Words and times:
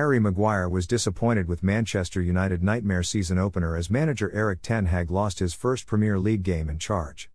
Harry 0.00 0.18
Maguire 0.18 0.66
was 0.66 0.86
disappointed 0.86 1.46
with 1.46 1.62
Manchester 1.62 2.22
United 2.22 2.62
nightmare 2.62 3.02
season 3.02 3.36
opener 3.36 3.76
as 3.76 3.90
manager 3.90 4.32
Erik 4.32 4.62
Ten 4.62 4.86
Hag 4.86 5.10
lost 5.10 5.40
his 5.40 5.52
first 5.52 5.86
Premier 5.86 6.18
League 6.18 6.42
game 6.42 6.70
in 6.70 6.78
charge. 6.78 7.28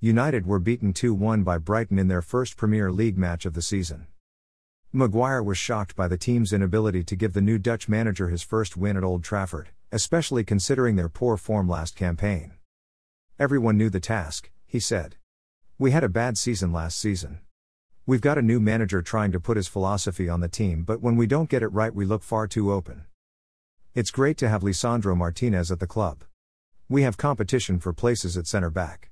United 0.00 0.48
were 0.48 0.58
beaten 0.58 0.92
2 0.92 1.14
1 1.14 1.44
by 1.44 1.58
Brighton 1.58 1.96
in 1.96 2.08
their 2.08 2.22
first 2.22 2.56
Premier 2.56 2.90
League 2.90 3.16
match 3.16 3.46
of 3.46 3.54
the 3.54 3.62
season. 3.62 4.08
Maguire 4.92 5.44
was 5.44 5.58
shocked 5.58 5.94
by 5.94 6.08
the 6.08 6.18
team's 6.18 6.52
inability 6.52 7.04
to 7.04 7.14
give 7.14 7.34
the 7.34 7.40
new 7.40 7.56
Dutch 7.56 7.88
manager 7.88 8.30
his 8.30 8.42
first 8.42 8.76
win 8.76 8.96
at 8.96 9.04
Old 9.04 9.22
Trafford, 9.22 9.68
especially 9.92 10.42
considering 10.42 10.96
their 10.96 11.08
poor 11.08 11.36
form 11.36 11.68
last 11.68 11.94
campaign. 11.94 12.54
Everyone 13.38 13.76
knew 13.76 13.90
the 13.90 14.00
task, 14.00 14.50
he 14.66 14.80
said. 14.80 15.14
We 15.78 15.92
had 15.92 16.02
a 16.02 16.08
bad 16.08 16.36
season 16.36 16.72
last 16.72 16.98
season. 16.98 17.38
We've 18.08 18.20
got 18.20 18.38
a 18.38 18.42
new 18.42 18.60
manager 18.60 19.02
trying 19.02 19.32
to 19.32 19.40
put 19.40 19.56
his 19.56 19.66
philosophy 19.66 20.28
on 20.28 20.38
the 20.38 20.46
team, 20.46 20.84
but 20.84 21.00
when 21.00 21.16
we 21.16 21.26
don't 21.26 21.50
get 21.50 21.64
it 21.64 21.72
right, 21.72 21.92
we 21.92 22.04
look 22.04 22.22
far 22.22 22.46
too 22.46 22.72
open. 22.72 23.04
It's 23.96 24.12
great 24.12 24.36
to 24.38 24.48
have 24.48 24.62
Lisandro 24.62 25.16
Martinez 25.16 25.72
at 25.72 25.80
the 25.80 25.88
club. 25.88 26.22
We 26.88 27.02
have 27.02 27.16
competition 27.16 27.80
for 27.80 27.92
places 27.92 28.36
at 28.36 28.46
center 28.46 28.70
back. 28.70 29.10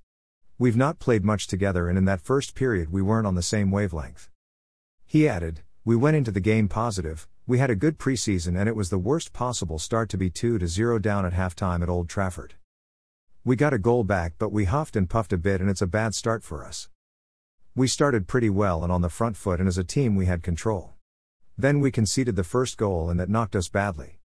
We've 0.61 0.77
not 0.77 1.01
played 1.01 1.25
much 1.25 1.49
together, 1.49 1.89
and 1.89 1.99
in 1.99 2.05
that 2.05 2.21
first 2.21 2.55
period, 2.55 2.93
we 2.93 3.03
weren't 3.03 3.27
on 3.27 3.35
the 3.35 3.43
same 3.43 3.73
wavelength. 3.73 4.31
He 5.05 5.29
added, 5.29 5.63
We 5.85 5.97
went 5.97 6.17
into 6.17 6.31
the 6.31 6.39
game 6.39 6.69
positive, 6.69 7.27
we 7.49 7.59
had 7.59 7.71
a 7.71 7.75
good 7.75 7.99
preseason, 7.99 8.57
and 8.57 8.69
it 8.69 8.77
was 8.77 8.91
the 8.91 8.99
worst 8.99 9.33
possible 9.33 9.81
start 9.81 10.09
to 10.11 10.17
be 10.17 10.31
2 10.31 10.65
0 10.69 11.01
down 11.01 11.27
at 11.27 11.33
halftime 11.33 11.83
at 11.83 11.89
Old 11.89 12.09
Trafford. 12.09 12.55
We 13.45 13.57
got 13.57 13.75
a 13.75 13.79
goal 13.79 14.05
back, 14.05 14.35
but 14.39 14.53
we 14.53 14.67
huffed 14.67 14.95
and 14.95 15.11
puffed 15.11 15.33
a 15.33 15.37
bit, 15.37 15.61
and 15.61 15.69
it's 15.69 15.83
a 15.83 15.89
bad 15.89 16.15
start 16.15 16.45
for 16.45 16.65
us. 16.65 16.89
We 17.77 17.89
started 17.89 18.29
pretty 18.29 18.51
well 18.51 18.85
and 18.85 18.93
on 18.93 19.01
the 19.01 19.09
front 19.09 19.37
foot, 19.37 19.59
and 19.59 19.67
as 19.67 19.79
a 19.79 19.83
team, 19.83 20.15
we 20.15 20.27
had 20.27 20.45
control. 20.45 20.93
Then 21.59 21.81
we 21.81 21.91
conceded 21.91 22.37
the 22.37 22.45
first 22.45 22.77
goal, 22.77 23.11
and 23.11 23.19
that 23.19 23.29
knocked 23.29 23.57
us 23.57 23.69
badly. 23.69 24.21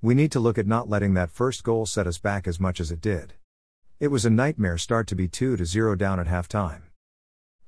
We 0.00 0.14
need 0.14 0.32
to 0.32 0.40
look 0.40 0.56
at 0.56 0.66
not 0.66 0.88
letting 0.88 1.12
that 1.12 1.30
first 1.30 1.64
goal 1.64 1.84
set 1.84 2.06
us 2.06 2.16
back 2.16 2.48
as 2.48 2.58
much 2.58 2.80
as 2.80 2.90
it 2.90 3.02
did. 3.02 3.34
It 4.00 4.08
was 4.08 4.24
a 4.24 4.30
nightmare 4.30 4.78
start 4.78 5.06
to 5.08 5.14
be 5.14 5.28
2 5.28 5.58
to 5.58 5.66
0 5.66 5.96
down 5.96 6.18
at 6.18 6.26
half 6.26 6.48
time. 6.48 6.84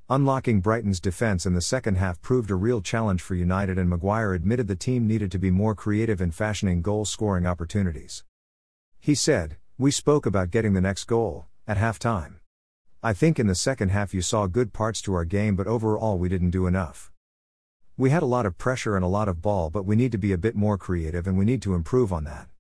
Unlocking 0.08 0.62
Brighton's 0.62 1.00
defense 1.00 1.44
in 1.44 1.52
the 1.52 1.60
second 1.60 1.96
half 1.96 2.22
proved 2.22 2.50
a 2.50 2.54
real 2.54 2.80
challenge 2.80 3.20
for 3.20 3.34
United, 3.34 3.76
and 3.76 3.90
Maguire 3.90 4.32
admitted 4.32 4.68
the 4.68 4.74
team 4.74 5.06
needed 5.06 5.30
to 5.32 5.38
be 5.38 5.50
more 5.50 5.74
creative 5.74 6.22
in 6.22 6.30
fashioning 6.30 6.80
goal 6.80 7.04
scoring 7.04 7.46
opportunities. 7.46 8.24
He 9.00 9.14
said, 9.14 9.58
We 9.76 9.90
spoke 9.90 10.24
about 10.24 10.50
getting 10.50 10.72
the 10.72 10.80
next 10.80 11.04
goal, 11.04 11.44
at 11.68 11.76
half 11.76 11.98
time. 11.98 12.40
I 13.06 13.12
think 13.12 13.38
in 13.38 13.48
the 13.48 13.54
second 13.54 13.90
half 13.90 14.14
you 14.14 14.22
saw 14.22 14.46
good 14.46 14.72
parts 14.72 15.02
to 15.02 15.12
our 15.12 15.26
game, 15.26 15.56
but 15.56 15.66
overall 15.66 16.16
we 16.16 16.30
didn't 16.30 16.52
do 16.52 16.66
enough. 16.66 17.12
We 17.98 18.08
had 18.08 18.22
a 18.22 18.32
lot 18.34 18.46
of 18.46 18.56
pressure 18.56 18.96
and 18.96 19.04
a 19.04 19.08
lot 19.08 19.28
of 19.28 19.42
ball, 19.42 19.68
but 19.68 19.84
we 19.84 19.94
need 19.94 20.10
to 20.12 20.16
be 20.16 20.32
a 20.32 20.38
bit 20.38 20.56
more 20.56 20.78
creative 20.78 21.26
and 21.26 21.36
we 21.36 21.44
need 21.44 21.60
to 21.62 21.74
improve 21.74 22.14
on 22.14 22.24
that. 22.24 22.48